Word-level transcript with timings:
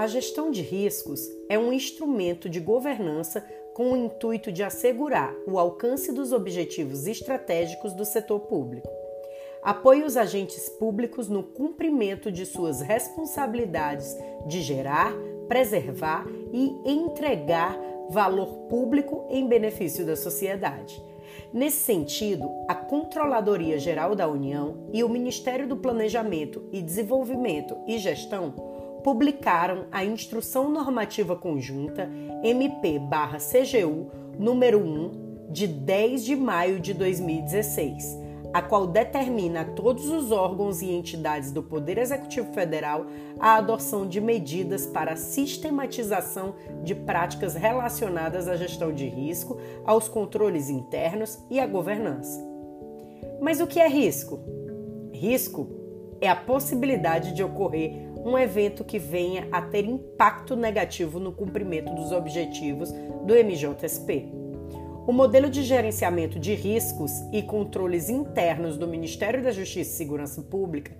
A 0.00 0.06
gestão 0.06 0.50
de 0.50 0.62
riscos 0.62 1.20
é 1.46 1.58
um 1.58 1.70
instrumento 1.70 2.48
de 2.48 2.58
governança 2.58 3.46
com 3.74 3.92
o 3.92 3.96
intuito 3.98 4.50
de 4.50 4.62
assegurar 4.62 5.34
o 5.46 5.58
alcance 5.58 6.10
dos 6.10 6.32
objetivos 6.32 7.06
estratégicos 7.06 7.92
do 7.92 8.06
setor 8.06 8.40
público. 8.40 8.88
Apoia 9.62 10.06
os 10.06 10.16
agentes 10.16 10.70
públicos 10.70 11.28
no 11.28 11.42
cumprimento 11.42 12.32
de 12.32 12.46
suas 12.46 12.80
responsabilidades 12.80 14.16
de 14.46 14.62
gerar, 14.62 15.12
preservar 15.46 16.26
e 16.50 16.80
entregar 16.90 17.78
valor 18.08 18.68
público 18.70 19.26
em 19.28 19.46
benefício 19.46 20.06
da 20.06 20.16
sociedade. 20.16 20.98
Nesse 21.52 21.84
sentido, 21.84 22.48
a 22.66 22.74
Controladoria 22.74 23.78
Geral 23.78 24.14
da 24.14 24.26
União 24.26 24.78
e 24.94 25.04
o 25.04 25.10
Ministério 25.10 25.68
do 25.68 25.76
Planejamento 25.76 26.64
e 26.72 26.80
Desenvolvimento 26.80 27.76
e 27.86 27.98
Gestão 27.98 28.69
publicaram 29.02 29.86
a 29.90 30.04
Instrução 30.04 30.70
Normativa 30.70 31.34
Conjunta 31.36 32.08
MP/CGU 32.42 34.10
número 34.38 34.78
1 34.78 35.50
de 35.50 35.66
10 35.66 36.24
de 36.24 36.36
maio 36.36 36.80
de 36.80 36.94
2016 36.94 38.30
a 38.52 38.60
qual 38.60 38.86
determina 38.86 39.60
a 39.60 39.64
todos 39.64 40.08
os 40.08 40.32
órgãos 40.32 40.82
e 40.82 40.90
entidades 40.90 41.52
do 41.52 41.62
Poder 41.62 41.98
Executivo 41.98 42.52
Federal 42.52 43.06
a 43.38 43.56
adoção 43.56 44.08
de 44.08 44.20
medidas 44.20 44.86
para 44.86 45.12
a 45.12 45.16
sistematização 45.16 46.54
de 46.82 46.94
práticas 46.94 47.54
relacionadas 47.54 48.48
à 48.48 48.56
gestão 48.56 48.92
de 48.92 49.06
risco, 49.06 49.58
aos 49.84 50.08
controles 50.08 50.68
internos 50.68 51.38
e 51.48 51.60
à 51.60 51.66
governança. 51.66 52.40
Mas 53.40 53.60
o 53.60 53.66
que 53.66 53.80
é 53.80 53.88
risco? 53.88 54.40
Risco 55.12 55.79
é 56.20 56.28
a 56.28 56.36
possibilidade 56.36 57.32
de 57.32 57.42
ocorrer 57.42 58.10
um 58.24 58.38
evento 58.38 58.84
que 58.84 58.98
venha 58.98 59.48
a 59.50 59.62
ter 59.62 59.84
impacto 59.84 60.54
negativo 60.54 61.18
no 61.18 61.32
cumprimento 61.32 61.94
dos 61.94 62.12
objetivos 62.12 62.92
do 63.24 63.34
MJSP. 63.34 64.28
O 65.06 65.12
modelo 65.12 65.48
de 65.48 65.62
gerenciamento 65.62 66.38
de 66.38 66.54
riscos 66.54 67.10
e 67.32 67.42
controles 67.42 68.10
internos 68.10 68.76
do 68.76 68.86
Ministério 68.86 69.42
da 69.42 69.50
Justiça 69.50 69.90
e 69.90 69.96
Segurança 69.96 70.42
Pública 70.42 70.92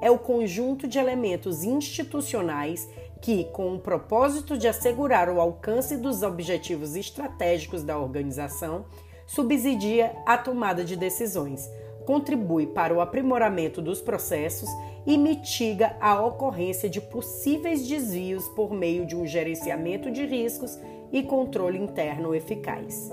é 0.00 0.10
o 0.10 0.18
conjunto 0.18 0.86
de 0.86 0.98
elementos 0.98 1.64
institucionais 1.64 2.86
que, 3.20 3.44
com 3.44 3.74
o 3.74 3.80
propósito 3.80 4.58
de 4.58 4.68
assegurar 4.68 5.30
o 5.30 5.40
alcance 5.40 5.96
dos 5.96 6.22
objetivos 6.22 6.94
estratégicos 6.94 7.82
da 7.82 7.98
organização, 7.98 8.84
subsidia 9.26 10.14
a 10.26 10.36
tomada 10.36 10.84
de 10.84 10.94
decisões, 10.94 11.68
contribui 12.06 12.68
para 12.68 12.94
o 12.94 13.00
aprimoramento 13.00 13.82
dos 13.82 14.00
processos 14.00 14.70
e 15.04 15.18
mitiga 15.18 15.96
a 16.00 16.24
ocorrência 16.24 16.88
de 16.88 17.00
possíveis 17.00 17.86
desvios 17.86 18.48
por 18.50 18.72
meio 18.72 19.04
de 19.04 19.14
um 19.14 19.26
gerenciamento 19.26 20.10
de 20.10 20.24
riscos 20.24 20.78
e 21.12 21.22
controle 21.22 21.78
interno 21.78 22.34
eficaz. 22.34 23.12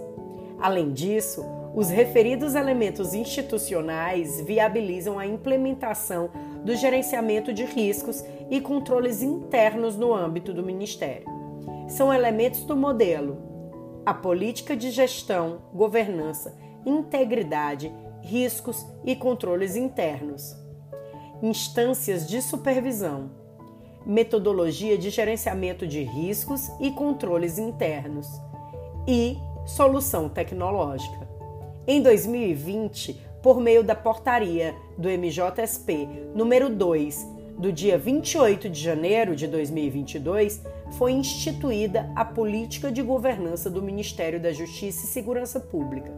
Além 0.60 0.94
disso, 0.94 1.44
os 1.76 1.90
referidos 1.90 2.56
elementos 2.56 3.14
institucionais 3.14 4.40
viabilizam 4.42 5.18
a 5.18 5.26
implementação 5.26 6.30
do 6.64 6.76
gerenciamento 6.76 7.52
de 7.52 7.66
riscos 7.66 8.24
e 8.50 8.62
controles 8.62 9.22
internos 9.22 9.98
no 9.98 10.14
âmbito 10.14 10.54
do 10.54 10.64
Ministério. 10.64 11.28
São 11.90 12.14
elementos 12.14 12.64
do 12.64 12.76
modelo 12.76 13.52
a 14.06 14.14
política 14.14 14.76
de 14.76 14.92
gestão, 14.92 15.62
governança, 15.74 16.54
integridade, 16.86 17.94
riscos 18.24 18.86
e 19.06 19.16
controles 19.16 19.76
internos, 19.76 20.56
instâncias 21.42 22.28
de 22.28 22.42
supervisão, 22.42 23.30
metodologia 24.06 24.98
de 24.98 25.10
gerenciamento 25.10 25.86
de 25.86 26.02
riscos 26.04 26.72
e 26.80 26.92
controles 26.92 27.58
internos. 27.58 28.28
E 29.06 29.38
solução 29.66 30.30
tecnológica. 30.30 31.28
Em 31.86 32.02
2020, 32.02 33.20
por 33.42 33.60
meio 33.60 33.84
da 33.84 33.96
portaria 33.96 34.74
do 34.98 35.10
MJSP 35.10 36.08
número 36.34 36.70
2, 36.70 37.28
do 37.58 37.72
dia 37.72 37.98
28 37.98 38.70
de 38.70 38.80
janeiro 38.82 39.36
de 39.36 39.48
2022, 39.48 40.62
foi 40.98 41.12
instituída 41.12 42.10
a 42.16 42.24
política 42.24 42.92
de 42.92 43.02
governança 43.02 43.70
do 43.70 43.82
Ministério 43.82 44.40
da 44.40 44.52
Justiça 44.52 45.06
e 45.06 45.10
Segurança 45.10 45.60
Pública, 45.60 46.12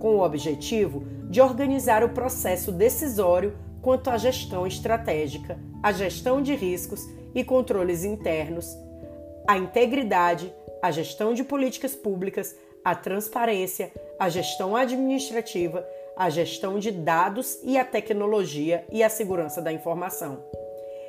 com 0.00 0.16
o 0.16 0.24
objetivo 0.24 1.04
de 1.28 1.40
organizar 1.40 2.02
o 2.02 2.08
processo 2.08 2.72
decisório 2.72 3.56
quanto 3.80 4.10
à 4.10 4.18
gestão 4.18 4.66
estratégica, 4.66 5.56
a 5.80 5.92
gestão 5.92 6.42
de 6.42 6.54
riscos 6.56 7.06
e 7.34 7.44
controles 7.44 8.02
internos, 8.02 8.66
a 9.46 9.56
integridade, 9.56 10.52
a 10.82 10.90
gestão 10.90 11.32
de 11.32 11.44
políticas 11.44 11.94
públicas, 11.94 12.56
a 12.84 12.94
transparência, 12.94 13.92
a 14.18 14.28
gestão 14.28 14.74
administrativa, 14.74 15.86
a 16.16 16.28
gestão 16.28 16.78
de 16.78 16.90
dados 16.90 17.58
e 17.62 17.78
a 17.78 17.84
tecnologia 17.84 18.84
e 18.90 19.02
a 19.02 19.08
segurança 19.08 19.62
da 19.62 19.72
informação. 19.72 20.42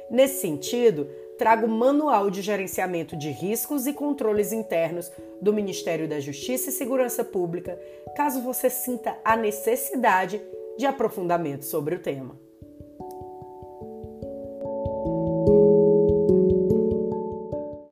Nesse 0.10 0.42
sentido, 0.42 1.10
trago 1.42 1.66
o 1.66 1.70
Manual 1.70 2.30
de 2.30 2.40
Gerenciamento 2.40 3.18
de 3.18 3.32
Riscos 3.32 3.88
e 3.88 3.94
Controles 3.94 4.52
Internos 4.52 5.12
do 5.42 5.52
Ministério 5.52 6.08
da 6.08 6.20
Justiça 6.20 6.70
e 6.70 6.72
Segurança 6.72 7.24
Pública, 7.24 7.82
caso 8.16 8.44
você 8.44 8.70
sinta 8.70 9.18
a 9.26 9.36
necessidade 9.36 10.40
de 10.78 10.86
aprofundamento 10.86 11.66
sobre 11.66 11.96
o 11.96 12.00
tema. 12.00 12.51